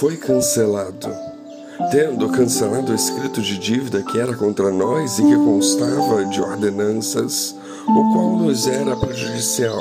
[0.00, 1.14] foi cancelado.
[1.90, 7.54] Tendo cancelado o escrito de dívida que era contra nós e que constava de ordenanças,
[7.86, 9.78] o qual nos era prejudicial,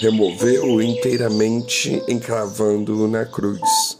[0.00, 3.98] removeu-o inteiramente, encravando-o na cruz.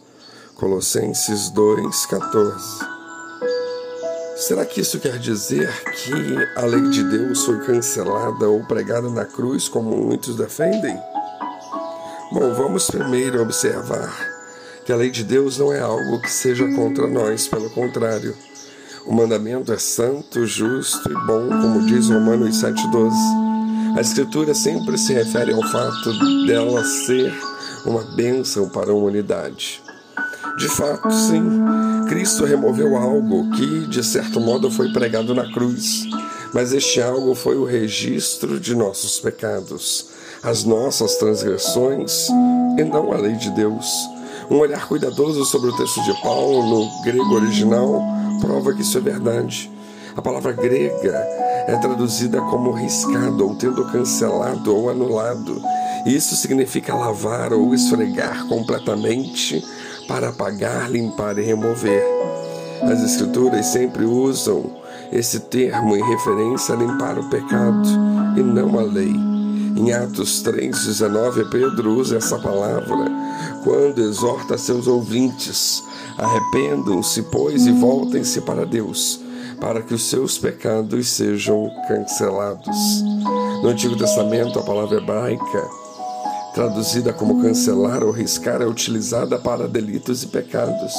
[0.54, 2.52] Colossenses 2,14
[4.36, 6.12] Será que isso quer dizer que
[6.60, 10.96] a lei de Deus foi cancelada ou pregada na cruz, como muitos defendem?
[12.30, 14.29] Bom, vamos primeiro observar
[14.90, 18.34] que a lei de Deus não é algo que seja contra nós, pelo contrário.
[19.06, 23.96] O mandamento é santo, justo e bom, como diz Romanos 7,12.
[23.96, 26.12] A Escritura sempre se refere ao fato
[26.44, 27.32] dela ser
[27.86, 29.80] uma bênção para a humanidade.
[30.58, 31.40] De fato, sim,
[32.08, 36.02] Cristo removeu algo que, de certo modo, foi pregado na cruz,
[36.52, 40.08] mas este algo foi o registro de nossos pecados,
[40.42, 42.28] as nossas transgressões
[42.76, 43.86] e não a lei de Deus.
[44.50, 48.02] Um olhar cuidadoso sobre o texto de Paulo no grego original
[48.40, 49.70] prova que isso é verdade.
[50.16, 51.16] A palavra grega
[51.68, 55.62] é traduzida como riscado, ou tendo cancelado ou anulado.
[56.04, 59.64] Isso significa lavar ou esfregar completamente
[60.08, 62.02] para apagar, limpar e remover.
[62.82, 64.80] As Escrituras sempre usam
[65.12, 67.88] esse termo em referência a limpar o pecado
[68.36, 69.29] e não a lei.
[69.76, 73.10] Em Atos 3,19, Pedro usa essa palavra
[73.64, 75.82] quando exorta seus ouvintes:
[76.18, 79.20] arrependam-se, pois, e voltem-se para Deus,
[79.60, 83.02] para que os seus pecados sejam cancelados.
[83.62, 85.80] No Antigo Testamento, a palavra hebraica
[86.54, 90.92] traduzida como cancelar ou riscar, é utilizada para delitos e pecados.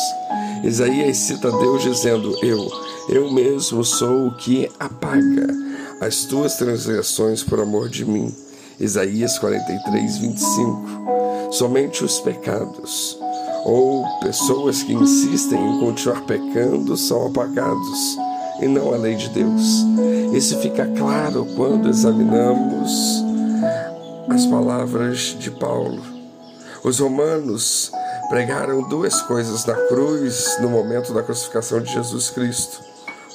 [0.64, 2.68] Isaías cita Deus dizendo: Eu,
[3.10, 5.48] eu mesmo sou o que apaga
[6.00, 8.34] as tuas transgressões por amor de mim.
[8.82, 11.52] Isaías 43, 25.
[11.52, 13.16] Somente os pecados
[13.64, 18.18] ou pessoas que insistem em continuar pecando são apagados
[18.60, 19.86] e não a lei de Deus.
[20.34, 23.24] Isso fica claro quando examinamos
[24.30, 26.02] as palavras de Paulo.
[26.84, 27.92] Os romanos
[28.30, 32.80] pregaram duas coisas na cruz no momento da crucificação de Jesus Cristo: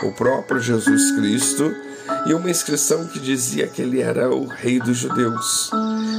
[0.03, 1.73] o próprio Jesus Cristo
[2.27, 5.71] e uma inscrição que dizia que ele era o rei dos judeus.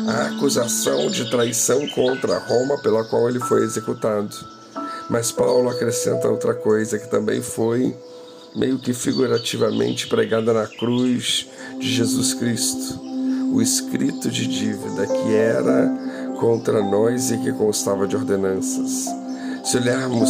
[0.07, 4.35] A acusação de traição contra Roma pela qual ele foi executado.
[5.09, 7.95] Mas Paulo acrescenta outra coisa que também foi
[8.55, 11.47] meio que figurativamente pregada na cruz
[11.79, 13.07] de Jesus Cristo
[13.51, 15.89] o escrito de dívida que era
[16.39, 19.05] contra nós e que constava de ordenanças.
[19.63, 20.29] Se olharmos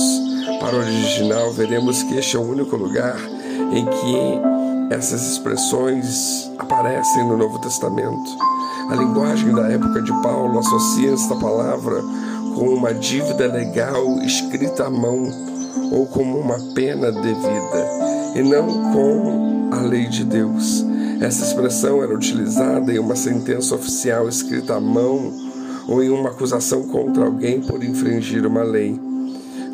[0.60, 3.18] para o original, veremos que este é o único lugar
[3.72, 8.38] em que essas expressões aparecem no Novo Testamento.
[8.90, 12.02] A linguagem da época de Paulo associa esta palavra
[12.56, 15.28] com uma dívida legal escrita à mão
[15.92, 17.90] ou como uma pena devida,
[18.36, 20.86] e não com a lei de Deus.
[21.20, 25.34] Essa expressão era utilizada em uma sentença oficial escrita à mão
[25.88, 29.07] ou em uma acusação contra alguém por infringir uma lei.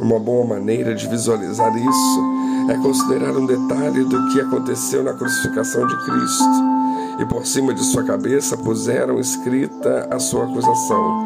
[0.04, 5.88] Uma boa maneira de visualizar isso é considerar um detalhe do que aconteceu na crucificação
[5.88, 6.74] de Cristo.
[7.20, 11.26] E por cima de sua cabeça puseram escrita a sua acusação: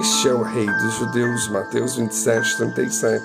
[0.00, 1.48] Este é o Rei dos Judeus.
[1.50, 3.22] Mateus 27, 37.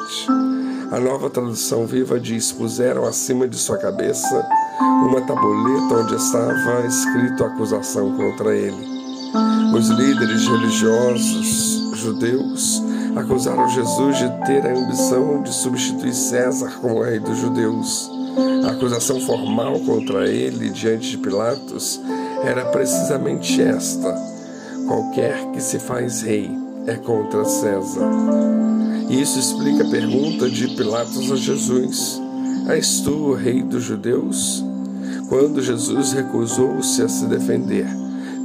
[0.92, 4.48] A nova tradução viva diz: Puseram acima de sua cabeça
[4.80, 8.86] uma tabuleta onde estava escrito a acusação contra ele.
[9.76, 12.85] Os líderes religiosos judeus
[13.16, 18.12] acusaram Jesus de ter a ambição de substituir César como rei dos judeus.
[18.66, 22.02] A acusação formal contra ele diante de Pilatos
[22.44, 24.14] era precisamente esta:
[24.88, 26.52] qualquer que se faz rei
[26.86, 28.08] é contra César.
[29.10, 32.22] Isso explica a pergunta de Pilatos a Jesus:
[32.68, 34.64] És tu o rei dos judeus?
[35.30, 37.88] Quando Jesus recusou-se a se defender,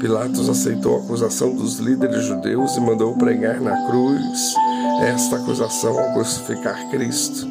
[0.01, 4.55] Pilatos aceitou a acusação dos líderes judeus e mandou pregar na cruz
[5.03, 7.47] esta acusação ao crucificar Cristo.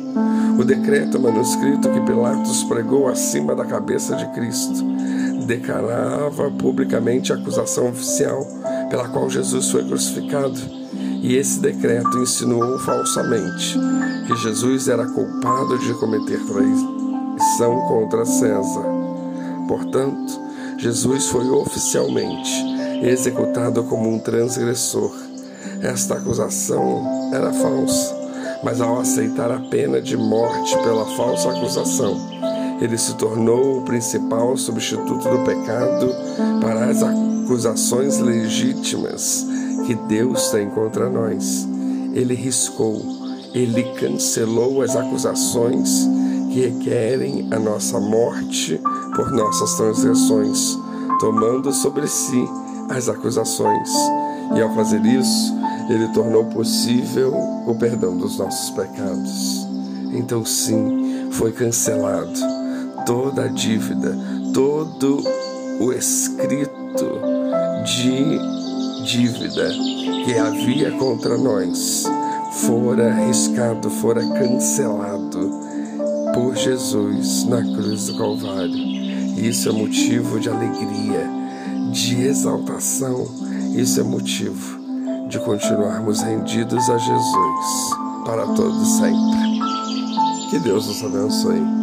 [0.60, 4.84] O decreto manuscrito que Pilatos pregou acima da cabeça de Cristo
[5.50, 8.46] declarava publicamente a acusação oficial
[8.90, 10.60] pela qual Jesus foi crucificado.
[11.22, 13.78] E esse decreto insinuou falsamente
[14.28, 18.86] que Jesus era culpado de cometer traição contra César.
[19.68, 20.49] Portanto,
[20.80, 22.50] Jesus foi oficialmente
[23.04, 25.14] executado como um transgressor.
[25.82, 28.16] Esta acusação era falsa,
[28.64, 32.18] mas ao aceitar a pena de morte pela falsa acusação,
[32.82, 36.16] ele se tornou o principal substituto do pecado
[36.62, 39.46] para as acusações legítimas
[39.86, 41.68] que Deus tem contra nós.
[42.14, 43.20] Ele riscou
[43.54, 46.08] ele cancelou as acusações
[46.50, 48.80] que requerem a nossa morte
[49.16, 50.78] por nossas transgressões,
[51.20, 52.44] tomando sobre si
[52.90, 53.90] as acusações.
[54.56, 55.54] E ao fazer isso,
[55.90, 57.34] ele tornou possível
[57.68, 59.68] o perdão dos nossos pecados.
[60.12, 62.40] Então, sim, foi cancelado
[63.06, 64.18] toda a dívida,
[64.54, 65.24] todo
[65.80, 67.22] o escrito
[67.86, 69.70] de dívida
[70.26, 72.06] que havia contra nós
[72.52, 75.29] fora riscado, fora cancelado
[76.40, 78.74] por Jesus na cruz do Calvário.
[79.38, 81.30] Isso é motivo de alegria,
[81.92, 83.28] de exaltação,
[83.76, 84.80] isso é motivo
[85.28, 87.96] de continuarmos rendidos a Jesus
[88.26, 90.50] para todos sempre.
[90.50, 91.79] Que Deus nos abençoe.